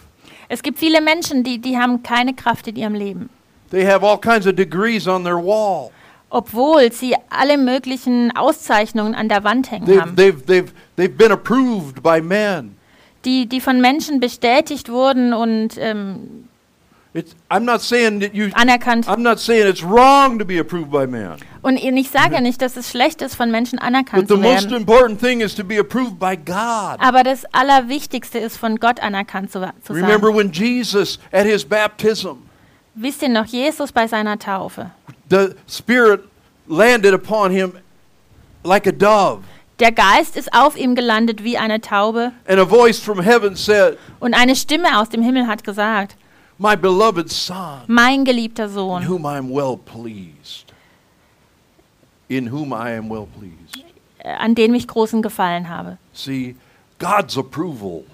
[0.49, 3.31] Es gibt viele Menschen, die die haben keine Kraft in ihrem Leben.
[3.71, 5.91] They have all kinds of degrees on their wall.
[6.29, 10.17] Obwohl sie alle möglichen Auszeichnungen an der Wand hängen they've, haben.
[10.17, 12.77] They've, they've, they've been approved by men.
[13.25, 16.49] Die, die von Menschen bestätigt wurden und ähm,
[17.12, 19.09] It's, I'm not saying that you, anerkannt.
[19.09, 21.40] I'm not saying it's wrong to be approved by man.
[21.61, 22.44] Und ich sage mhm.
[22.44, 24.87] nicht, dass es schlecht ist, von Menschen anerkannt zu werden.
[27.01, 30.05] Aber das Allerwichtigste ist, von Gott anerkannt zu, zu sein.
[30.05, 32.46] Remember when Jesus at his baptism,
[32.94, 34.90] Wisst ihr noch, Jesus bei seiner Taufe?
[35.31, 36.23] The Spirit
[36.68, 37.73] landed upon him
[38.62, 39.42] like a dove.
[39.79, 42.33] Der Geist ist auf ihm gelandet wie eine Taube.
[42.46, 46.16] And a voice from heaven said, Und eine Stimme aus dem Himmel hat gesagt,
[46.61, 50.73] my beloved son, mein geliebter Sohn, in whom I am well pleased,
[52.29, 53.83] in whom I am well pleased.
[54.23, 55.96] an dem ich großen Gefallen habe.
[56.12, 56.55] See,
[56.99, 58.05] God's approval,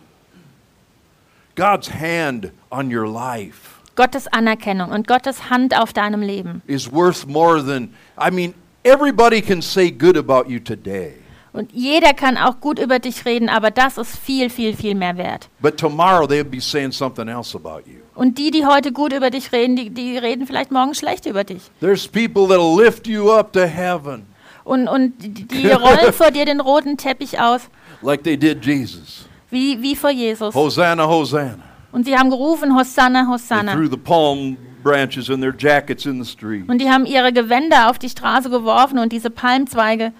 [1.56, 3.82] God's hand on your life.
[3.96, 8.54] Gottes Anerkennung und Gottes Hand auf deinem Leben is worth more than I mean
[8.84, 11.14] everybody can say good about you today.
[11.52, 15.16] Und jeder kann auch gut über dich reden, aber das ist viel viel viel mehr
[15.16, 15.48] wert.
[15.60, 18.05] But tomorrow they'll be saying something else about you.
[18.16, 21.44] Und die, die heute gut über dich reden, die, die reden vielleicht morgen schlecht über
[21.44, 21.62] dich.
[21.80, 24.24] There's people that'll lift you up to heaven.
[24.64, 27.68] Und, und die, rollen vor dir den roten Teppich aus.
[28.00, 29.26] Like they did Jesus.
[29.50, 30.54] Wie, wie vor Jesus.
[30.54, 31.62] Hosanna, Hosanna.
[31.92, 33.72] Und sie haben gerufen, Hosanna, Hosanna.
[33.72, 36.68] They threw the palm branches and their jackets in the street.
[36.68, 40.12] Und die haben ihre Gewänder auf die Straße geworfen und diese Palmzweige.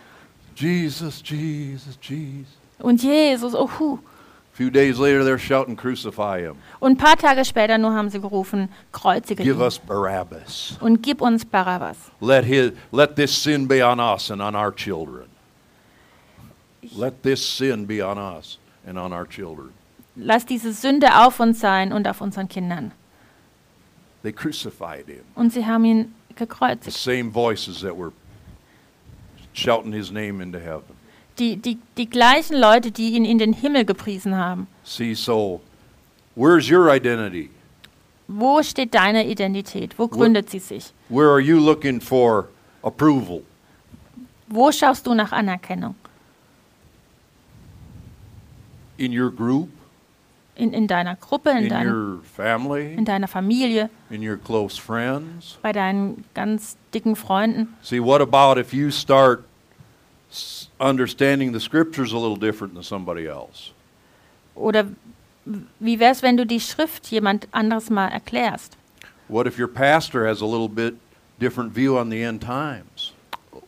[0.54, 2.46] Jesus, Jesus, Jesus.
[2.78, 3.70] Und Jesus, oh.
[3.78, 3.98] Huh
[4.56, 6.56] few days later they're shouting crucify him.
[6.80, 10.76] Und ein paar Tage später nur haben sie gerufen kreuzige Give ihn us Barabbas.
[10.80, 11.96] und gib uns Barabbas.
[12.20, 15.26] Let his let this sin be on us and on our children.
[16.96, 19.70] Let this sin be on us and on our children.
[20.14, 22.92] Lass diese Sünde auf uns sein und auf unseren Kindern.
[24.22, 25.24] They crucified him.
[25.34, 26.96] Und sie haben ihn The gekreuzigt.
[26.96, 28.12] same voices that were
[29.52, 30.96] shouting his name into heaven
[31.38, 34.66] die, die, die gleichen Leute, die ihn in den Himmel gepriesen haben.
[34.84, 35.60] See, so,
[36.34, 37.50] where's your identity?
[38.28, 39.98] Wo steht deine Identität?
[39.98, 40.92] Wo gründet sie sich?
[41.08, 42.48] Where are you looking for
[42.82, 43.42] approval?
[44.48, 45.94] Wo schaust du nach Anerkennung?
[48.96, 49.68] In your group?
[50.56, 54.80] In, in deiner Gruppe, in, in dein, your family, in deiner Familie, in your close
[54.80, 55.58] friends.
[55.60, 57.74] bei deinen ganz dicken Freunden.
[57.82, 59.44] See, what about if you start
[60.80, 63.72] understanding the scriptures a little different than somebody else?
[64.54, 64.86] Oder
[65.78, 68.76] wie wäre es, wenn du die Schrift jemand anderes mal erklärst?
[69.28, 70.94] What if your pastor has a little bit
[71.38, 73.12] different view on the end times?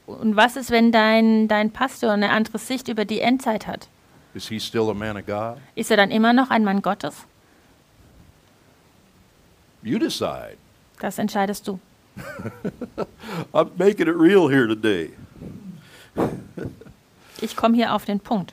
[0.06, 3.88] Und was ist, wenn dein, dein Pastor eine andere Sicht über die Endzeit hat?
[4.34, 5.58] Is he still a man of God?
[5.74, 7.26] Ist er dann immer noch ein Mann Gottes?
[9.82, 10.56] You decide.
[11.00, 11.78] Das entscheidest du.
[13.52, 15.10] I'm making it real here today.
[17.40, 18.52] Ich komme hier auf den Punkt.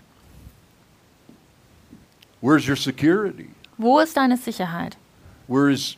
[2.42, 3.50] Where's your security?
[3.78, 4.98] Wo ist deine Sicherheit?
[5.48, 5.98] Where is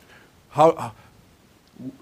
[0.55, 0.91] how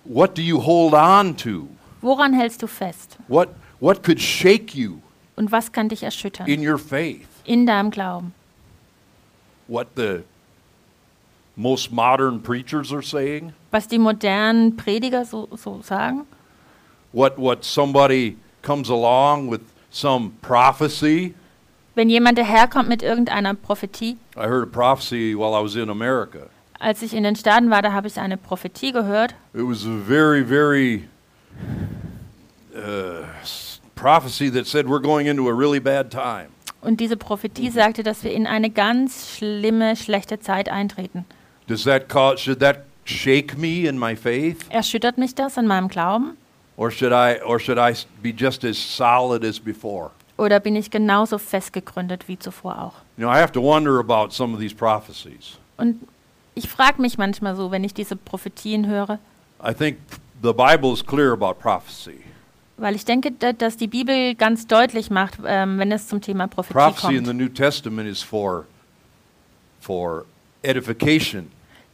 [0.04, 1.68] what do you hold on to?
[2.02, 3.18] Woran hältst du fest?
[3.28, 3.50] What
[3.80, 5.02] what could shake you
[5.36, 6.48] Und was kann dich erschüttern?
[6.48, 7.28] in your faith?
[7.46, 8.34] In deinem Glauben.
[9.68, 10.24] What the
[11.56, 13.54] most modern preachers are saying?
[13.72, 16.28] Was die modernen Prediger so, so sagen?
[17.12, 21.34] What what somebody comes along with some prophecy?
[21.96, 26.50] Wenn jemand daherkommt mit irgendeiner Prophetie, I heard a prophecy while I was in America.
[26.80, 29.34] als ich in den Staaten war, da habe ich eine Prophetie gehört.
[29.54, 31.08] It was a very, very
[32.76, 33.26] uh,
[33.96, 36.48] prophecy that said we're going into a really bad time.
[36.82, 41.26] Und diese Prophetie sagte, dass wir in eine ganz schlimme, schlechte Zeit eintreten.
[41.68, 45.88] Does that cause, should that shake me in my faith, Erschüttert mich das in meinem
[45.88, 46.38] Glauben?
[46.78, 50.12] Or should I, or should I be just as solid as before?
[50.38, 52.94] Oder bin ich genauso festgegründet wie zuvor auch?
[53.18, 55.58] You know, I have to wonder about some of these prophecies.
[55.78, 55.98] Und
[56.56, 59.20] ich frage mich manchmal so, wenn ich diese Prophetien höre,
[59.66, 59.98] I think
[60.44, 62.20] the Bible is clear about prophecy.
[62.78, 66.48] weil ich denke, da- dass die Bibel ganz deutlich macht, ähm, wenn es zum Thema
[66.48, 67.40] Prophetie Prophecy in the kommt.
[67.42, 68.66] New Testament is for,
[69.80, 70.26] for
[70.64, 71.50] edification,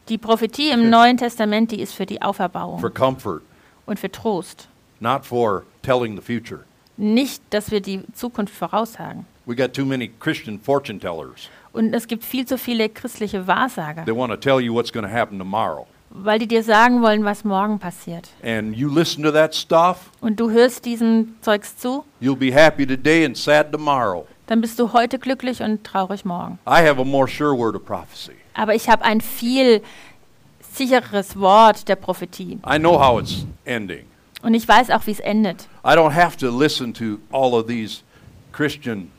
[0.09, 3.41] Die Prophetie im Neuen Testament, die ist für die Auferbauung for comfort,
[3.85, 4.67] und für Trost.
[5.01, 6.61] Not for telling the future.
[6.97, 9.25] Nicht, dass wir die Zukunft voraussagen.
[9.45, 11.49] We got too many Christian fortune tellers.
[11.73, 15.05] Und es gibt viel zu viele christliche Wahrsager, They want to tell you what's going
[15.05, 15.87] to happen tomorrow.
[16.13, 18.29] weil die dir sagen wollen, was morgen passiert.
[18.43, 22.85] And you listen to that stuff, Und du hörst diesem Zeugs zu, you'll be happy
[22.85, 24.27] today and sad tomorrow.
[24.47, 26.59] dann bist du heute glücklich und traurig morgen.
[26.67, 28.33] I have a more sure word of prophecy.
[28.53, 29.81] Aber ich habe ein viel
[30.73, 32.59] sicheres Wort der Prophetie.
[32.69, 34.05] I know how it's ending.
[34.43, 35.67] Und ich weiß auch, wie es endet.
[35.85, 38.01] I don't have to listen to all of these
[38.51, 39.11] Christian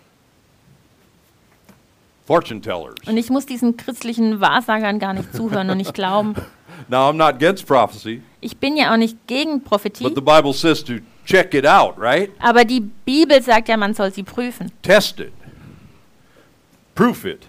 [2.26, 2.94] fortune tellers.
[3.06, 6.35] Und ich muss diesen christlichen Wahrsagern gar nicht zuhören und nicht glauben.
[6.88, 10.52] Now, I'm not against prophecy, Ich bin ja auch nicht gegen Prophetie, but the Bible
[10.52, 12.30] says to check it out, right?
[12.40, 14.72] aber die Bibel sagt ja, man soll sie prüfen.
[14.82, 15.32] Test it,
[16.96, 17.46] proof it,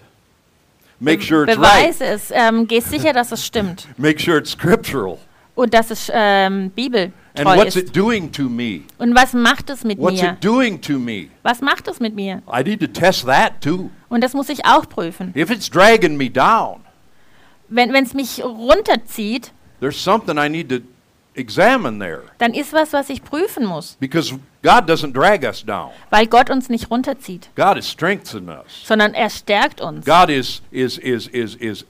[1.00, 4.50] make sure it's right, Beweise es, ähm, geh sicher, dass es stimmt make sure it's
[4.52, 5.18] scriptural.
[5.56, 6.70] und dass es ähm,
[7.36, 7.88] And bibeltreu what's ist.
[7.88, 8.82] it doing to me?
[8.98, 10.32] Und was macht es mit What's mir?
[10.34, 11.28] it doing to me?
[11.42, 12.42] Was macht es mit mir?
[12.48, 13.90] I need to test that too.
[14.08, 15.32] Und das muss ich auch prüfen.
[15.36, 16.80] If it's dragging me down,
[17.68, 20.76] Wenn es mich runterzieht, there's something I need to
[21.34, 25.90] examine there dann ist was, was ich prüfen muss, because God doesn't drag us down.
[26.10, 28.84] weil Gott uns nicht runterzieht, God is strengthening us.
[28.84, 31.84] sondern er stärkt uns, God is is is is is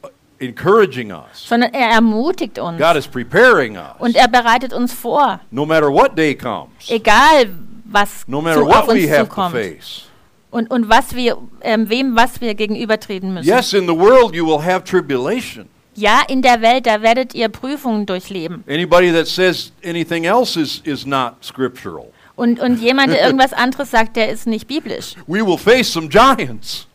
[0.44, 1.46] encouraging us.
[1.48, 3.94] sondern er ermutigt uns God is preparing us.
[3.98, 7.48] und er bereitet uns vor, No matter what day comes, egal
[7.84, 10.02] was no matter zu, what auf uns we have to zukommt face.
[10.50, 13.48] und, und was wir, ähm, wem was wir gegenübertreten müssen.
[13.48, 15.68] Yes, in the world you will have tribulation.
[15.96, 18.64] Ja, in der Welt, da werdet ihr Prüfungen durchleben.
[18.68, 22.06] Anybody that says anything else is is not scriptural.
[22.36, 25.14] Und, und jemand, der irgendwas anderes sagt, der ist nicht biblisch.
[25.28, 26.88] We will face some giants.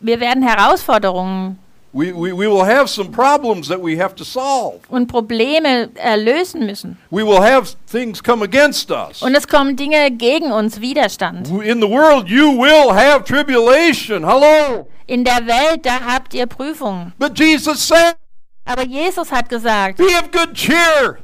[0.00, 1.58] Wir werden Herausforderungen
[1.94, 4.80] We, we, we will have some problems that we have to solve.
[4.88, 6.98] und Probleme äh, lösen müssen.
[7.10, 9.22] We will have things come against us.
[9.22, 11.48] Und es kommen Dinge gegen uns, Widerstand.
[11.62, 14.24] In the world, you will have tribulation.
[14.24, 14.88] Hello.
[15.06, 17.12] In der Welt, da habt ihr Prüfungen.
[17.16, 18.16] But Jesus said,
[18.64, 21.18] Aber Jesus hat gesagt, Be of good cheer,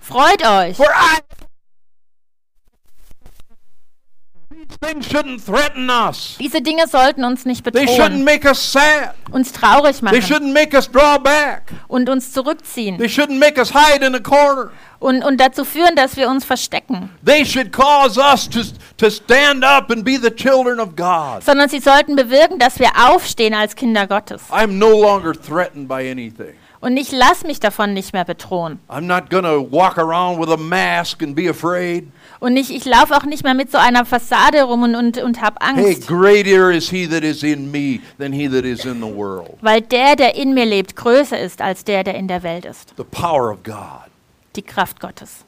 [0.00, 1.18] freut euch, for I.
[4.48, 4.55] These things shouldn't threaten us.
[6.38, 9.14] Diese Dinge sollten uns nicht They shouldn't bedrohen, make us sad.
[9.30, 11.72] uns traurig They machen shouldn't make us draw back.
[11.88, 14.70] und uns zurückziehen They shouldn't make us hide in a corner.
[14.98, 18.60] und, und dazu führen, dass wir uns verstecken, They should cause us to,
[18.98, 21.42] to stand up and be the children of God.
[21.44, 26.10] sondern sie sollten bewirken, dass wir aufstehen als Kinder Gottes I'm no longer threatened by
[26.10, 26.54] anything.
[26.80, 28.78] Und ich lasse mich davon nicht mehr bedrohen.
[28.88, 32.06] I'm not to walk around with a mask and be afraid.
[32.40, 35.40] Und ich, ich laufe auch nicht mehr mit so einer Fassade rum und, und, und
[35.40, 36.06] habe Hey, Angst.
[36.06, 39.56] greater is he that is in me than he that is in the world.
[39.62, 42.92] Weil der, der in mir lebt, größer ist als der, der in der Welt ist.
[42.96, 44.10] The power of God.
[44.54, 45.44] Die Kraft Gottes.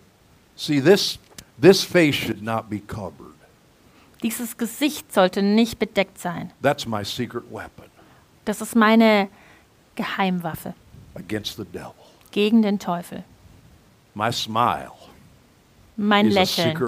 [0.57, 1.19] See, this,
[1.61, 3.35] this face should not be covered.
[4.23, 6.53] Dieses Gesicht sollte nicht bedeckt sein.
[6.63, 7.85] That's my secret weapon
[8.45, 9.29] Das ist meine
[9.95, 10.75] Geheimwaffe
[11.15, 11.95] against the devil.
[12.33, 13.23] gegen den Teufel.
[14.15, 14.91] My smile
[16.01, 16.79] Mein Lächeln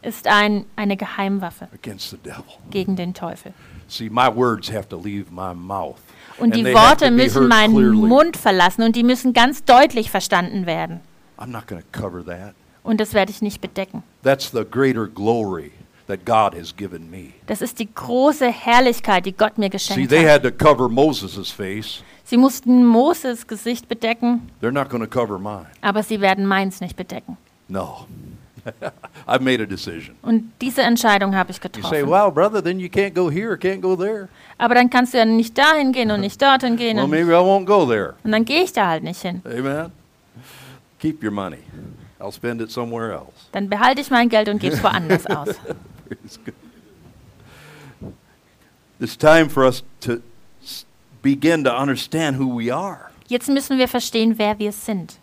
[0.00, 2.42] ist ein, eine Geheimwaffe against the devil.
[2.70, 3.52] gegen den Teufel.
[3.86, 5.98] See, my words have to leave my mouth.
[6.38, 7.92] Und die Worte müssen meinen.
[7.92, 11.00] Mund verlassen und die müssen ganz deutlich verstanden werden.
[11.38, 12.54] I'm not going to cover that.
[12.82, 14.02] Und das werde ich nicht bedecken.
[14.22, 15.72] That's the greater glory
[16.06, 17.34] that God has given me.
[17.46, 20.42] Das ist die große Herrlichkeit, die Gott mir geschenkt they hat.
[20.42, 22.02] had to cover Moses' face.
[22.24, 25.66] Sie mussten Moses Gesicht bedecken, They're not going to cover mine.
[25.82, 27.36] aber sie werden meins nicht bedecken.
[27.68, 28.06] No.
[29.26, 30.16] I've made a decision.
[30.22, 31.70] Und diese Entscheidung habe ich You say,
[32.02, 32.10] getroffen.
[32.10, 34.28] well, brother, then you can't go here, can't go there.
[34.58, 36.96] Aber dann kannst du ja nicht dahin gehen und nicht dorthin gehen.
[36.96, 38.14] Well, Und, maybe I won't go there.
[38.24, 39.42] und dann gehe ich da halt nicht hin.
[39.44, 39.92] Amen.
[40.98, 41.58] Keep your money.
[42.18, 43.32] I'll spend it somewhere else.
[43.52, 45.48] Dann behalte ich mein Geld und gebe es woanders aus.
[46.08, 46.54] Praise God.
[48.98, 50.22] It's time for us to
[50.64, 50.86] s-
[51.22, 53.10] begin to understand who we are.
[53.28, 55.18] Jetzt müssen wir verstehen, wer wir sind.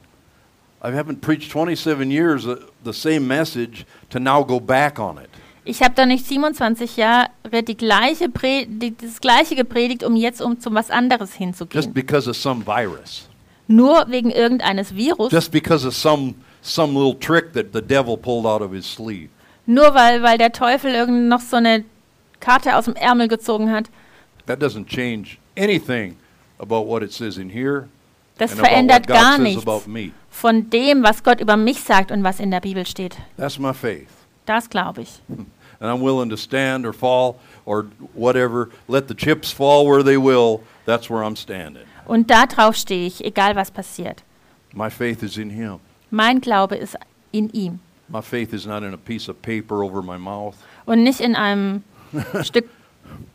[0.84, 5.30] I haven't preached 27 years uh, the same message to now go back on it.
[5.66, 7.30] Ich habe da nicht 27 Jahre
[7.66, 8.28] die gleiche
[8.68, 11.94] die, das gleiche gepredigt, um jetzt um zu was anderes Just hinzugehen.
[11.94, 13.30] because of some virus.
[13.68, 18.46] Nur wegen irgendeines Virus, Just because of some some little trick that the devil pulled
[18.46, 19.30] out of his sleeve.
[19.66, 21.86] nur weil, weil der Teufel irgend noch so eine
[22.42, 23.90] Karte aus dem Ärmel gezogen hat.
[24.48, 26.18] That doesn't change anything
[26.60, 27.88] about what it says in here
[28.38, 29.64] Das verändert gar nichts
[30.30, 33.18] von dem, was Gott über mich sagt und was in der Bibel steht.
[33.38, 34.08] That's my faith.
[34.46, 35.22] Das glaube ich.
[35.80, 38.70] And I'm willing to stand or fall or whatever.
[38.88, 40.62] Let the chips fall where they will.
[40.86, 41.84] That's where I'm standing.
[42.06, 44.24] Und da drauf stehe ich, egal was passiert.
[44.74, 45.80] My faith is in Him.
[46.10, 46.98] Mein Glaube ist
[47.32, 50.56] in ihm My faith is not in a piece of paper over my mouth.
[50.86, 51.84] und nicht in einem
[52.44, 52.70] Stück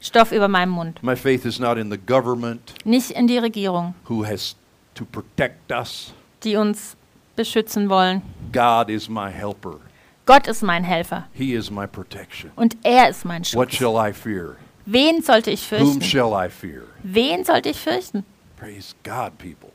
[0.01, 1.03] Stoff über meinem Mund.
[1.03, 4.57] My faith is not in the government Nicht in die Regierung, who has
[4.99, 6.13] to protect us.
[6.45, 6.97] die uns
[7.37, 8.23] beschützen wollen.
[8.53, 9.79] God is my helper.
[10.27, 12.51] Gott ist mein Helfer He is my protection.
[12.57, 13.75] und er ist mein What Schutz.
[13.77, 14.57] shall I fear?
[14.85, 16.03] Wen sollte ich Whom fürchten?
[16.03, 16.83] shall I fear?
[17.03, 18.25] Wen sollte ich fürchten?
[18.59, 19.71] Praise God, people.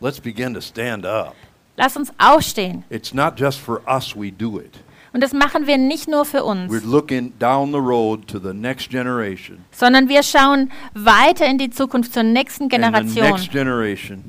[0.00, 1.34] Let's begin to stand up.
[1.76, 2.84] Lass uns aufstehen.
[2.90, 4.80] It's not just for us we do it.
[5.12, 8.52] Und das machen wir nicht nur für We're uns, looking down the road to the
[8.54, 9.64] next generation.
[9.70, 14.24] sondern wir schauen weiter in die Zukunft zur nächsten And the Generation next generation,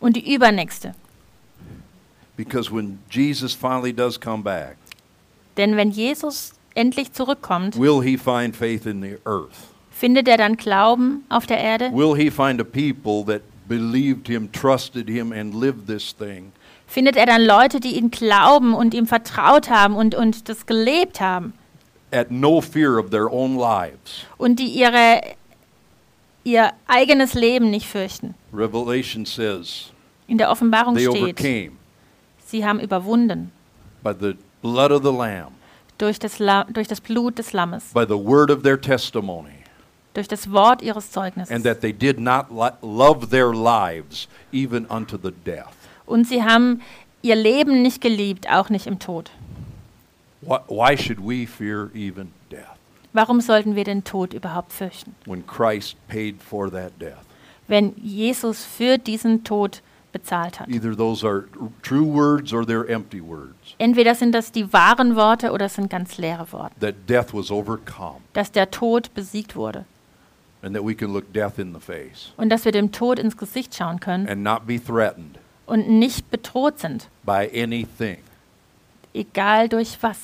[0.00, 0.94] und die übernächste.
[2.36, 4.76] because when Jesus finally does come back,
[5.56, 9.56] Denn wenn Jesus endlich zurückkommt, will he find faith in the earth?
[9.90, 11.90] findet er dann Glauben auf der Erde?
[11.92, 16.52] Will he find a people that believed him, trusted him, and lived this thing?
[16.86, 21.20] Findet er dann Leute, die ihn glauben und ihm vertraut haben und, und das gelebt
[21.20, 21.52] haben
[22.10, 24.24] At no fear of their own lives.
[24.38, 25.20] und die ihre,
[26.44, 28.34] ihr eigenes Leben nicht fürchten?
[28.52, 29.90] Revelation says
[30.26, 31.72] In der Offenbarung they steht, overcame
[32.46, 33.50] sie haben überwunden
[34.02, 35.52] by the blood of the Lamb,
[35.98, 39.50] durch das, La durch das Blut des Lammes, by the word of their testimony,
[40.14, 41.54] durch das Wort ihres Zeugnisses.
[41.54, 45.74] and that they did not li- love their lives even unto the death.
[46.06, 46.80] Und sie haben
[47.20, 49.30] ihr Leben nicht geliebt, auch nicht im Tod.
[50.40, 52.32] Why, why should we fear even
[53.12, 57.24] Warum sollten wir den Tod überhaupt fürchten, when Christ paid for that death?
[57.66, 60.68] wenn Jesus für diesen Tod bezahlt hat?
[60.68, 61.44] Either those are
[61.82, 63.74] true words or they're empty words.
[63.78, 67.50] Entweder sind das die wahren Worte oder es sind ganz leere Worte, That death was
[67.50, 69.84] overcome dass der Tod besiegt wurde
[70.62, 73.36] and that we can look death in the face und dass wir dem Tod ins
[73.36, 78.18] Gesicht schauen können and not be threatened und nicht bedroht sind, by anything.
[79.14, 80.18] egal durch was.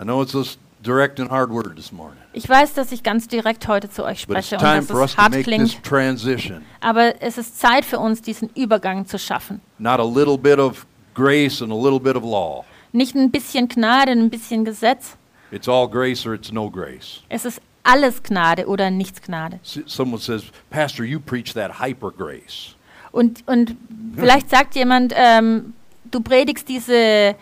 [0.00, 3.02] I know it's a s- direct and hard word this morning, Ich weiß, dass ich
[3.02, 6.62] ganz direkt heute zu euch spreche und time dass for us es hart klingt, transition.
[6.80, 9.60] aber es ist Zeit für uns, diesen Übergang zu schaffen.
[9.78, 12.64] Not a little bit of grace and a little bit of law.
[12.92, 15.16] Nicht ein bisschen Gnade, ein bisschen Gesetz.
[15.50, 17.22] It's all grace or it's no grace.
[17.28, 19.58] Es ist alles Gnade oder nichts Gnade.
[19.62, 22.76] Someone says, Pastor, you preach that hyper grace.
[23.10, 23.76] Und, und
[24.14, 25.72] vielleicht sagt jemand, ähm,
[26.10, 27.34] du predigst diese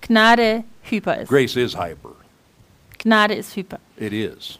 [0.00, 1.28] Gnade hyper ist.
[1.28, 2.12] Grace is hyper.
[2.98, 3.78] Gnade ist hyper.
[3.96, 4.58] It is.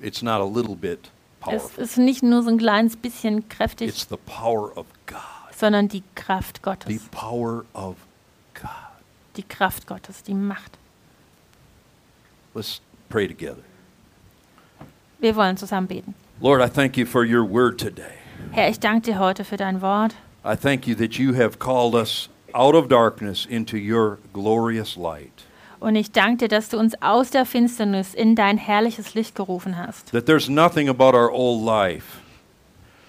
[0.00, 1.10] It's not a little bit
[1.40, 1.84] Es powerful.
[1.84, 5.18] ist nicht nur so ein kleines bisschen kräftig, It's the power of God.
[5.56, 7.08] sondern die Kraft The Gottes.
[7.10, 7.96] power of
[8.54, 8.70] God.
[9.36, 10.76] Die Kraft Gottes, die Macht.
[12.54, 13.62] Let's pray together.
[15.18, 16.14] Wir wollen zusammen beten.
[16.40, 18.18] Lord, I thank you for your word today.
[18.52, 20.14] Herr, ich danke dir heute für dein Wort.
[20.44, 25.32] I thank you that you have called us out of darkness into your glorious light.
[25.78, 29.76] Und ich danke dir, dass du uns aus der Finsternis in dein herrliches Licht gerufen
[29.76, 30.10] hast.
[30.12, 32.20] That there's nothing about our old life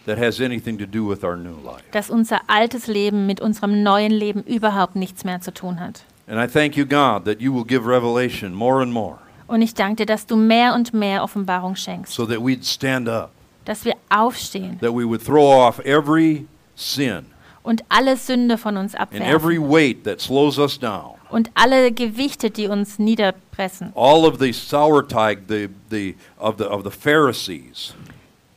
[0.06, 1.84] that has anything to do with our new life.
[1.92, 6.04] Dass unser altes Leben mit unserem neuen Leben überhaupt nichts mehr zu tun hat.
[6.28, 9.74] And I thank you, God, that you will give revelation more and more Und ich
[9.74, 12.14] danke dir, dass du mehr und mehr Offenbarung schenkst.
[12.14, 13.32] so that we'd stand up,
[13.68, 17.28] Dass wir aufstehen that we would throw off every sin
[17.64, 19.70] und alle Sünde von uns and every abwerfen.
[19.70, 21.14] weight that slows us down.
[21.30, 23.92] Und alle Gewichte, die uns niederpressen.
[23.94, 27.94] all of the sourteig the, the, of, the, of the Pharisees,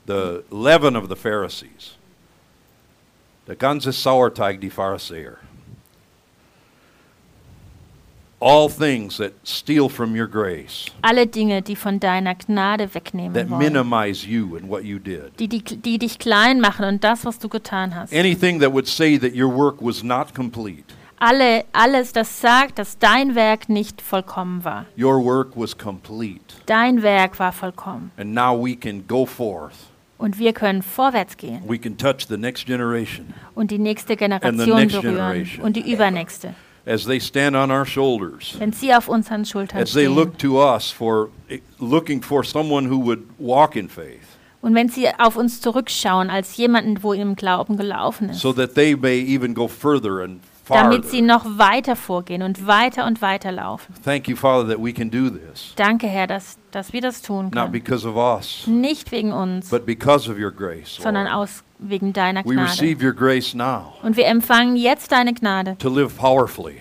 [0.07, 1.97] the leaven of the Pharisees,
[3.49, 5.39] der ganze Sauerteig die Pharisäer,
[8.41, 13.51] all things that steal from your grace, Alle Dinge, die von deiner Gnade that wegnehmen
[13.51, 13.59] wollen.
[13.59, 15.39] minimize you and what you did.
[15.39, 18.13] Die, die, die dich klein machen und das, was du getan hast.
[18.15, 20.85] Anything that would say that your work was not complete,
[21.19, 24.87] Alle, alles, das sagt, dass dein Werk nicht vollkommen war.
[24.99, 26.41] your work was complete.
[26.65, 28.11] Dein Werk war vollkommen.
[28.17, 29.75] And now we can go forth.
[30.17, 34.67] Und wir können vorwärts gehen We can touch the next generation und die nächste Generation
[34.67, 35.65] berühren generation.
[35.65, 36.55] und die übernächste.
[36.91, 38.57] As they stand on our shoulders.
[38.59, 41.31] Wenn sie auf unseren Schultern as they stehen look to us for
[41.79, 44.27] looking for someone who would walk in faith
[44.63, 48.75] und wenn sie auf uns zurückschauen als jemanden, wo im Glauben gelaufen ist, so that
[48.75, 53.51] they may even go further and damit sie noch weiter vorgehen und weiter und weiter
[53.53, 53.95] laufen.
[54.05, 57.47] Thank you, Father, that we can do this, Danke, Herr, dass, dass wir das tun
[57.47, 57.73] not können.
[57.73, 60.97] because of us, Nicht wegen uns, but because of your grace.
[61.03, 61.37] sondern Lord.
[61.37, 62.69] aus, wegen deiner We Gnade.
[62.71, 66.77] receive your grace now Und wir empfangen jetzt deine Gnade, to live powerfully.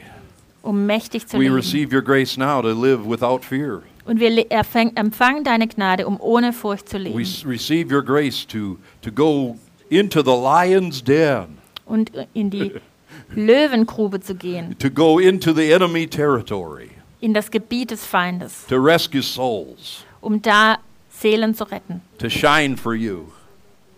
[0.61, 1.55] um mächtig zu We leben.
[1.55, 3.81] receive your grace now to live without fear.
[4.05, 7.19] Und wir empfangen deine Gnade, um ohne Furcht zu We leben.
[7.21, 9.55] s- receive your grace to, to go
[9.89, 12.73] into the lion's den, Und in die
[13.35, 18.77] Löwengrube zu gehen, to go into the enemy territory, in das Gebiet des Feindes, to
[18.77, 20.77] rescue souls, um da
[21.09, 23.25] Seelen zu retten, to shine for you.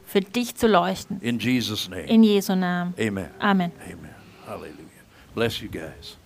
[0.06, 1.20] für dich zu leuchten.
[1.22, 2.04] In Jesus' name.
[2.08, 2.94] In Jesu Namen.
[3.00, 3.30] Amen.
[3.40, 3.72] Amen.
[3.86, 4.14] Amen.
[4.46, 4.76] Hallelujah.
[5.34, 6.18] Bless you guys.